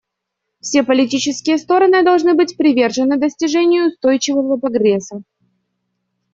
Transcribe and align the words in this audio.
Все 0.61 0.81
политические 0.81 1.59
стороны 1.59 2.03
должны 2.03 2.33
быть 2.33 2.57
привержены 2.57 3.19
достижению 3.19 3.89
устойчивого 3.89 4.57
прогресса. 4.57 5.21